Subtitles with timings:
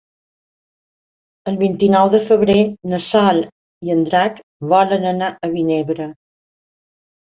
[1.51, 2.57] El vint-i-nou de febrer
[2.95, 3.45] na Sol
[3.89, 4.43] i en Drac
[4.77, 6.15] volen anar a Vinebre.